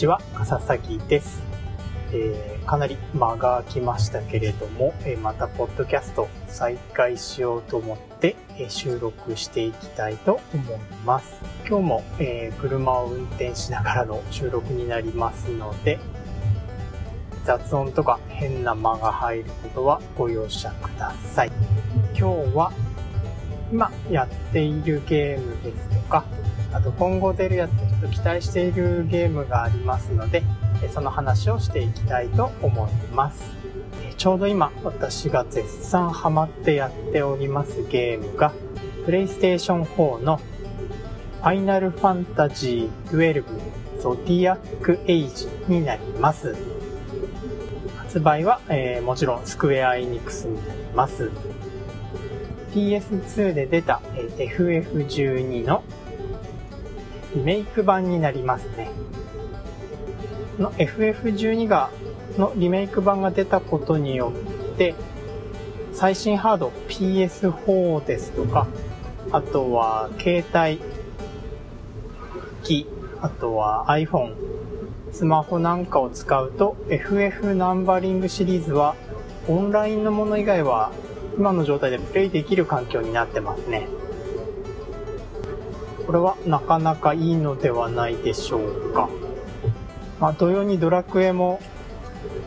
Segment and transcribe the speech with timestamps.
[0.00, 1.42] ちは、笠崎です。
[2.12, 11.42] えー、かなり間が空きましたけれども、えー、またポッドキャスト再開しようと思って、えー、収録していきたいと思います。
[11.68, 15.98] 今日も、え車を運転しながらの収録になりますので、
[17.44, 21.52] 雑音とか変な間が入ることはご容赦ください。
[22.18, 22.72] 今日は
[23.70, 26.24] 今やっているゲームですとか、
[26.72, 30.42] あと今後出るやつでちょっと期待しているゲームがありますので、
[30.92, 33.42] その話をしていきたいと思います。
[34.16, 38.52] ちょうど今私が絶賛ハマってやっておりますゲームが、
[39.06, 40.40] PlayStation 4の
[41.42, 43.44] Final Fantasy 12
[44.00, 46.54] Zodiac Age になります。
[47.96, 51.30] 発売は、えー、もちろんスクエアエニックスになります。
[52.72, 55.82] PS2 で出た、えー、FF12 の
[57.34, 58.90] リメイク版になりますね。
[60.58, 61.90] の FF12 が、
[62.38, 64.32] のリメイク版が出たことによ
[64.74, 64.94] って、
[65.92, 68.66] 最新ハード PS4 ですとか、
[69.32, 70.80] あとは携帯
[72.62, 72.86] 機、
[73.20, 74.34] あとは iPhone、
[75.12, 78.94] スマホなんかを使うと FF ナンバリングシリーズは
[79.48, 80.92] オンラインのもの以外は
[81.36, 83.88] 今の状態でプレイできる環境になってますね。
[86.10, 89.08] これはなかなかいいのではないでしょうか。
[90.18, 91.60] まあ、同様にドラクエも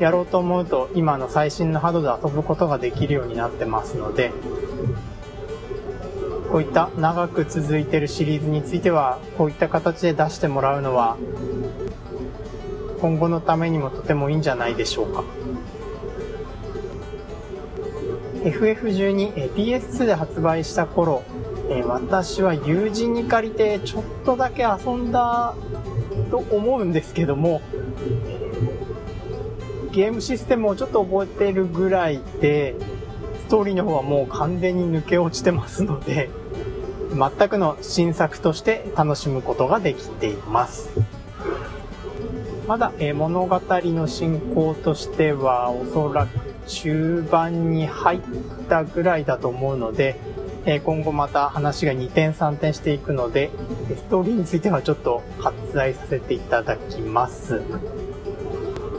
[0.00, 4.32] やろうと思うと今の最新のハードで遊ぶことができるようになってますので、
[6.50, 11.16] こういった長く続いてるシリーズについては、こういった形で出してもらうのは、
[13.00, 15.22] 今後のためにもとてもいいんじゃないでしょうか。
[18.42, 21.22] FF12、PS2 で発売した頃、
[21.70, 25.54] えー、私は友人に借りてちょっとだけ遊んだ
[26.30, 27.62] と思うんですけども、
[29.92, 32.74] ゲームシステムをちょっと覚えてるぐらいで、
[33.46, 36.30] ストーリーの方はもう完全に抜け落ちてますので、
[37.12, 40.90] 全くの新作として楽しむことができています。
[42.66, 48.20] まだ、え物語の進行としてはおそらく中盤に入っ
[48.68, 50.18] たぐらいだと思うので、
[50.66, 53.50] え今後また話が2点3点していくので、
[53.96, 57.60] ストーリーについてはちょっと割愛させていただきます。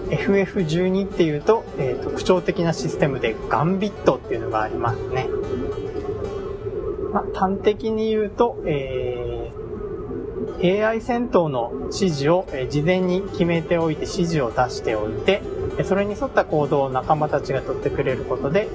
[0.10, 5.28] FF12 っていうと、えー、特徴的なシステムでガンビットっていうのがありますね。
[7.12, 15.42] まあ、端的に言うと、えー、AI 戦闘の指示を、え事前に決めておいて指示を出しておいて、
[15.84, 18.68] それに沿った行動を仲間たちが取ってくれることで、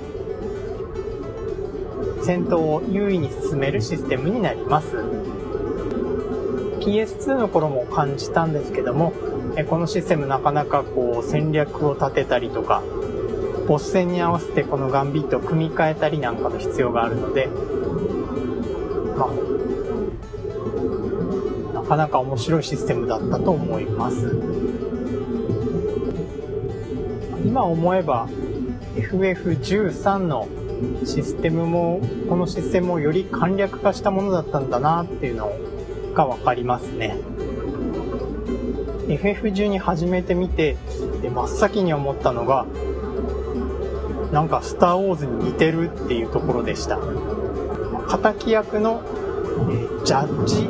[2.22, 4.96] 戦闘を優位に進めるシステムになります。
[6.80, 9.12] PS2 の頃も感じたんですけども、
[9.68, 12.82] このシステムなかなかこう戦略を立てたりとか、
[13.68, 17.48] ボス戦に合わせてこのガンビットを組み替えたりなんかの必要があるので、
[19.16, 19.28] ま
[21.74, 24.34] あ、なかなか面白いシステムだったと思います。
[27.44, 28.28] 今思えば
[28.96, 30.48] FF13 の
[31.04, 35.52] システムも、このシステムをより簡略化したものだったんだなっていうの
[36.14, 37.16] がわかりますね。
[39.08, 40.76] FF12 始めてみて、
[41.22, 42.66] で真っ先に思ったのが、
[44.32, 46.98] なんかスター・ウォーズに似てるっていうところでした。
[48.18, 49.02] 敵役の、
[49.70, 50.68] えジャッジ、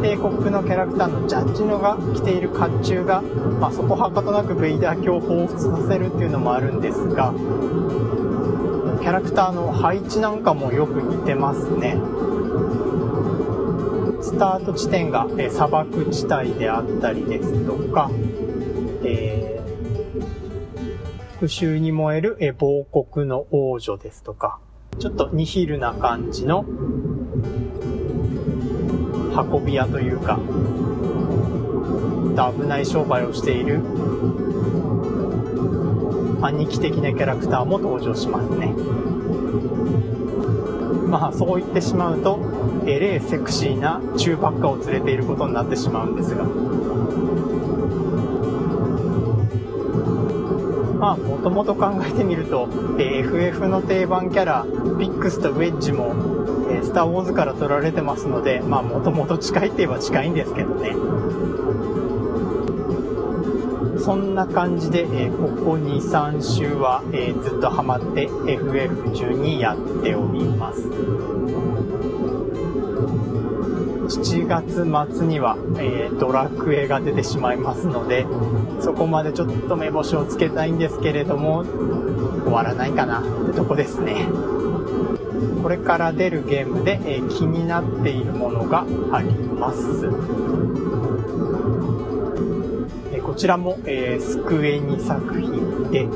[0.00, 7.32] 帝国のキャラクターのジャッジのが着ている甲冑が、まあ、そこはかとなくベイダー卿を彷彿させるっていうのもあるんですが、
[9.00, 11.96] キャラクターの配置なんかもよく似てますね。
[14.20, 18.10] スタート地点が、え砂漠地帯であったりですとか、
[19.04, 24.60] えー、復讐に燃える、え亡国の王女ですとか、
[24.98, 26.64] ちょっとニヒルな感じの
[29.42, 30.38] 運び屋というか、
[32.52, 33.80] 危ない商売をしている
[36.40, 38.74] 兄貴的なキャラクターも登場しますね。
[41.08, 42.38] まあそう言ってしまうと、
[42.86, 46.44] えれえセクシーな中ばっかを連れていることになってしまうんですが。
[50.98, 52.68] まあもともと考えてみると、
[52.98, 54.66] え FF の定番キャラ、
[54.98, 56.37] ビックスとウェッジも、
[56.70, 60.94] えスターウォーズから取られてますので、まあもともと近いって言えば近いんですけどね。
[63.98, 70.88] そんな感じで、えここ2、3週は、えずっとハマって FF12 やっております。
[74.08, 78.26] 7月末には、えー、ドラクエが出てしまいますので、
[78.80, 81.64] そこまでちょっと目星をつけたいんですけれども、
[82.44, 84.26] 終わらないかなってとこですね。
[85.62, 89.80] これから出るゲームで、えー、気になっているものがあります。
[93.12, 96.06] えー、こちらも、えー、スクエニ作品で、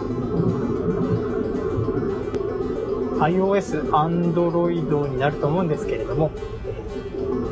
[3.20, 6.30] iOS、Android になると思うんですけれども、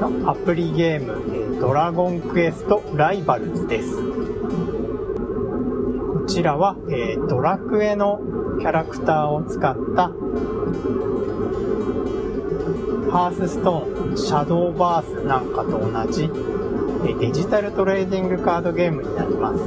[0.00, 3.96] のアプリゲーム、ドラゴンクエストライバルズです。
[3.96, 4.02] こ
[6.26, 8.20] ちらは、えドラクエの
[8.60, 10.10] キャラクターを使った
[13.10, 16.30] ハースストーン、シャドーバースなんかと同じ
[17.18, 19.58] デジタルトレーディングカードゲームになります。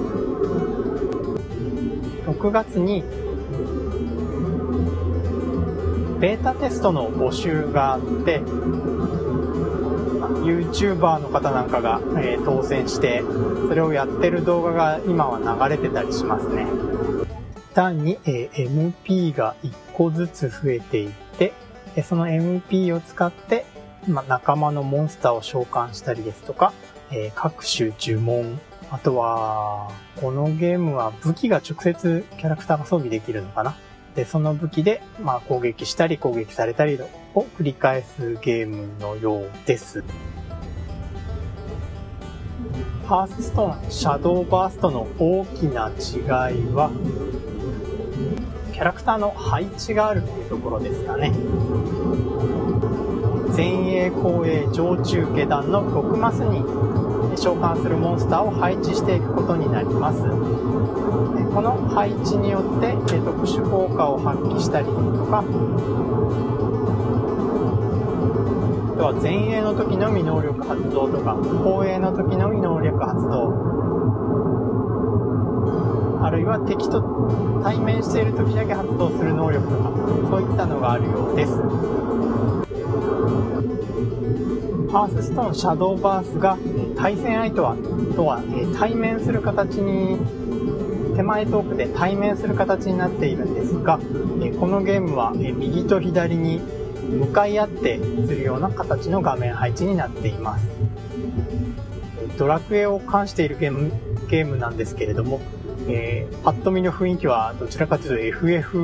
[2.28, 3.04] 6月に
[6.20, 8.40] ベータテストの募集があって、
[10.44, 13.24] YouTuber の方なんかが、え、当選して、
[13.68, 16.66] それをやってる動画が今は流れてたりしますね。
[17.74, 21.54] 単に、MP が1個ずつ増えていって、
[22.04, 23.66] その MP を使って、
[24.28, 26.74] 仲間のモンスターを召喚したりですとか、
[27.36, 28.60] 各種呪文、
[28.92, 29.92] あとは、
[30.22, 33.76] このゲームは武器が直接キャラクターが装備できるのかな？
[34.16, 37.00] で、その武器で、まあ、攻撃したり攻撃されたり
[37.34, 40.04] を繰り返すゲームのようです。
[43.08, 46.20] ハースストーン、シャドーバーストの大きな違
[46.56, 46.92] いは、
[48.74, 51.32] キャラクターの配置があるっていうところですかね。
[53.56, 56.64] 前衛後衛上中下段の6マスに
[57.38, 60.24] 召喚するモンスターを配置していくことになります。
[60.24, 64.92] この配置によって特殊効果を発揮したりと
[65.30, 65.44] か、
[68.94, 74.03] あとは前衛の時のみ能力発動とか、後衛の時のみ能力発動、
[76.24, 79.92] あるいは敵と対面している時だけ発動する能力とか、
[80.30, 81.52] そういったのがあるようです。
[84.92, 86.58] ハースストーンシャドーバースが
[86.96, 87.76] 対戦相手は
[88.16, 88.42] とは
[88.78, 90.20] 対面する形に
[91.16, 93.98] 手前トークで対面する形になっているんですが
[94.60, 96.60] このゲームは右と左に
[97.10, 100.68] 向かい合ってするような形の画面配置になっています
[102.38, 105.40] ドラクエを関しているゲームなんですけれども、
[105.88, 108.78] えー、パッと見の雰囲気はどちらかというと FF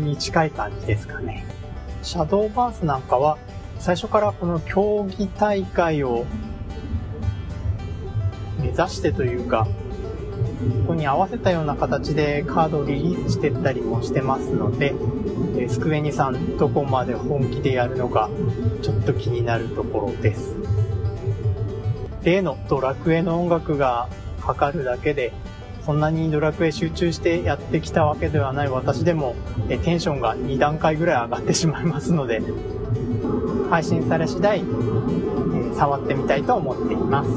[0.00, 1.44] に近い感じですかね
[2.02, 3.36] シャドーバースなんかは
[3.78, 6.24] 最初からこの競技大会を
[8.58, 9.66] 目指してというか、
[10.86, 14.94] ここに合わせたような形でカードをリリースしてったりもしてますので、
[15.58, 18.30] えスクエニさんどこまで本気でやるのか
[18.82, 20.56] ちょっと気になるところです。
[22.22, 24.08] 例のドラクエの音楽が
[24.40, 25.32] かかるだけで、
[25.86, 29.36] そんなにドラクエ集中してやってきたわけではない私でも
[29.68, 32.42] えテンションが2段階ぐらい上がってしまいますので、
[33.70, 34.62] 配信され次第、え、
[35.76, 37.30] 触ってみたいと思っています。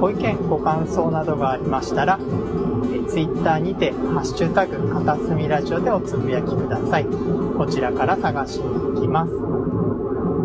[0.00, 2.20] ご意見、ご感想などがありましたら、
[2.92, 7.06] え、Twitter にて、ハッシュタグ、片隅ラジオでおつぶやきください。
[7.56, 9.32] こちらから探しに行きます。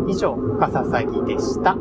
[0.08, 1.76] 以上、かささぎでした。